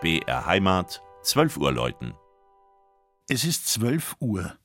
BR 0.00 0.46
Heimat, 0.46 1.02
12 1.24 1.58
Uhr 1.58 1.72
läuten. 1.72 2.14
Es 3.28 3.44
ist 3.44 3.68
12 3.68 4.16
Uhr. 4.20 4.56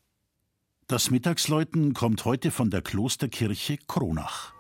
Das 0.88 1.12
Mittagsläuten 1.12 1.94
kommt 1.94 2.24
heute 2.24 2.52
von 2.52 2.70
der 2.70 2.82
Klosterkirche 2.82 3.78
Kronach. 3.86 4.54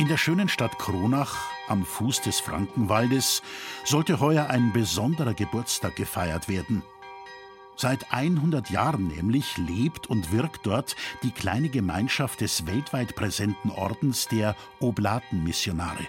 In 0.00 0.08
der 0.08 0.16
schönen 0.16 0.48
Stadt 0.48 0.78
Kronach 0.78 1.36
am 1.68 1.84
Fuß 1.84 2.22
des 2.22 2.40
Frankenwaldes 2.40 3.42
sollte 3.84 4.18
heuer 4.18 4.46
ein 4.48 4.72
besonderer 4.72 5.34
Geburtstag 5.34 5.94
gefeiert 5.94 6.48
werden. 6.48 6.82
Seit 7.76 8.10
100 8.10 8.70
Jahren 8.70 9.08
nämlich 9.08 9.58
lebt 9.58 10.06
und 10.06 10.32
wirkt 10.32 10.64
dort 10.64 10.96
die 11.22 11.32
kleine 11.32 11.68
Gemeinschaft 11.68 12.40
des 12.40 12.66
weltweit 12.66 13.14
präsenten 13.14 13.70
Ordens 13.70 14.26
der 14.26 14.56
Oblatenmissionare. 14.78 16.06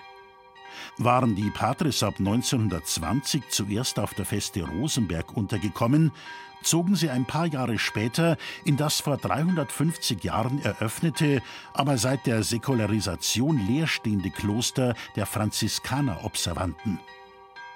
Waren 0.97 1.35
die 1.35 1.49
Patres 1.49 2.03
ab 2.03 2.15
1920 2.19 3.49
zuerst 3.49 3.99
auf 3.99 4.13
der 4.13 4.25
Feste 4.25 4.63
Rosenberg 4.63 5.35
untergekommen, 5.35 6.11
zogen 6.63 6.95
sie 6.95 7.09
ein 7.09 7.25
paar 7.25 7.47
Jahre 7.47 7.79
später 7.79 8.37
in 8.65 8.77
das 8.77 8.99
vor 8.99 9.17
350 9.17 10.23
Jahren 10.23 10.61
eröffnete, 10.63 11.41
aber 11.73 11.97
seit 11.97 12.25
der 12.25 12.43
Säkularisation 12.43 13.65
leerstehende 13.67 14.29
Kloster 14.29 14.95
der 15.15 15.25
Franziskaner-Observanten. 15.25 16.99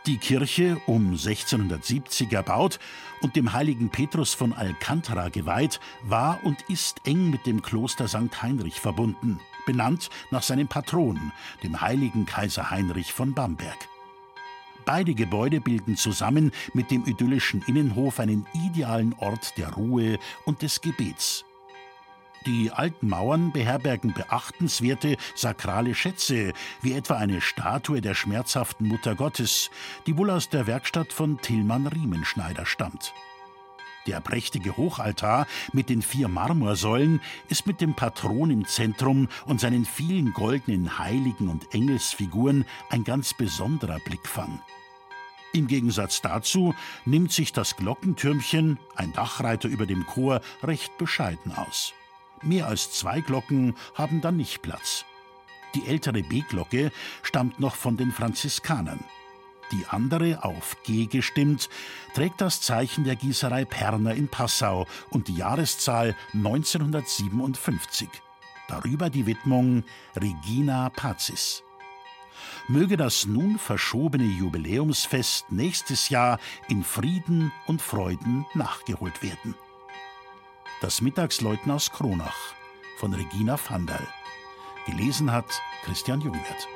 Die 0.06 0.18
Kirche, 0.20 0.80
um 0.86 1.14
1670 1.14 2.32
erbaut 2.32 2.78
und 3.22 3.36
dem 3.36 3.54
heiligen 3.54 3.90
Petrus 3.90 4.36
von 4.36 4.54
Alcantara 4.54 5.30
geweiht, 5.30 5.80
war 6.04 6.44
und 6.44 6.62
ist 6.70 7.02
eng 7.06 7.32
mit 7.32 7.48
dem 7.48 7.64
Kloster 7.64 8.08
St. 8.08 8.44
Heinrich 8.44 8.80
verbunden, 8.80 9.40
benannt 9.66 10.12
nach 10.30 10.44
seinem 10.44 10.68
Patron, 10.68 11.32
dem 11.64 11.82
heiligen 11.82 12.28
Kaiser 12.28 12.70
Heinrich 12.70 13.14
von 13.14 13.34
Bamberg. 13.34 13.90
Beide 14.86 15.16
Gebäude 15.16 15.60
bilden 15.60 15.98
zusammen 15.98 16.52
mit 16.76 16.92
dem 16.92 17.04
idyllischen 17.08 17.64
Innenhof 17.64 18.20
einen 18.20 18.46
idealen 18.54 19.16
Ort 19.18 19.58
der 19.58 19.74
Ruhe 19.74 20.20
und 20.46 20.62
des 20.62 20.82
Gebets. 20.82 21.45
Die 22.46 22.72
alten 22.72 23.10
Mauern 23.10 23.52
beherbergen 23.52 24.14
beachtenswerte 24.14 25.18
sakrale 25.34 25.96
Schätze, 25.96 26.54
wie 26.82 26.94
etwa 26.94 27.16
eine 27.16 27.42
Statue 27.42 28.02
der 28.02 28.14
schmerzhaften 28.14 28.88
Mutter 28.88 29.16
Gottes, 29.16 29.72
die 30.06 30.16
wohl 30.16 30.30
aus 30.30 30.50
der 30.50 30.68
Werkstatt 30.68 31.12
von 31.12 31.42
Tillmann 31.42 31.88
Riemenschneider 31.88 32.68
stammt. 32.68 33.14
Der 34.06 34.22
prächtige 34.22 34.78
Hochaltar 34.78 35.48
mit 35.74 35.90
den 35.90 36.04
vier 36.04 36.28
Marmorsäulen 36.28 37.20
ist 37.50 37.66
mit 37.66 37.82
dem 37.82 37.96
Patron 37.96 38.52
im 38.52 38.68
Zentrum 38.68 39.28
und 39.48 39.60
seinen 39.60 39.84
vielen 39.84 40.32
goldenen 40.34 41.00
Heiligen 41.00 41.48
und 41.48 41.74
Engelsfiguren 41.74 42.66
ein 42.92 43.04
ganz 43.04 43.34
besonderer 43.34 43.98
Blickfang. 44.06 44.62
Im 45.54 45.66
Gegensatz 45.66 46.22
dazu 46.22 46.76
nimmt 47.06 47.32
sich 47.32 47.54
das 47.54 47.76
Glockentürmchen, 47.78 48.78
ein 48.96 49.14
Dachreiter 49.14 49.68
über 49.68 49.88
dem 49.88 50.06
Chor, 50.06 50.42
recht 50.62 50.96
bescheiden 51.00 51.52
aus. 51.56 51.94
Mehr 52.42 52.68
als 52.68 52.92
zwei 52.92 53.22
Glocken 53.22 53.76
haben 53.94 54.22
da 54.22 54.32
nicht 54.32 54.62
Platz. 54.62 55.06
Die 55.74 55.88
ältere 55.88 56.24
B-Glocke 56.24 56.92
stammt 57.24 57.60
noch 57.60 57.76
von 57.76 57.98
den 57.98 58.12
Franziskanern. 58.12 59.04
Die 59.72 59.86
andere, 59.90 60.44
auf 60.44 60.78
G 60.84 61.08
gestimmt, 61.08 61.70
trägt 62.14 62.40
das 62.40 62.62
Zeichen 62.62 63.04
der 63.04 63.16
Gießerei 63.16 63.66
Perner 63.66 64.14
in 64.14 64.28
Passau 64.28 64.86
und 65.10 65.28
die 65.28 65.36
Jahreszahl 65.36 66.16
1957. 66.34 68.08
Darüber 68.68 69.10
die 69.10 69.26
Widmung 69.26 69.84
Regina 70.16 70.90
Pazis 70.90 71.66
möge 72.68 72.98
das 72.98 73.26
nun 73.26 73.58
verschobene 73.58 74.26
Jubiläumsfest 74.26 75.52
nächstes 75.52 76.10
Jahr 76.10 76.40
in 76.68 76.84
Frieden 76.84 77.52
und 77.68 77.82
Freuden 77.82 78.46
nachgeholt 78.54 79.22
werden. 79.22 79.56
Das 80.86 81.02
Mittagsläuten 81.02 81.72
aus 81.72 81.92
Kronach 81.92 82.54
von 82.98 83.12
Regina 83.12 83.58
Vandal. 83.58 84.08
Gelesen 84.86 85.32
hat 85.32 85.60
Christian 85.84 86.22
Jungwirth. 86.22 86.68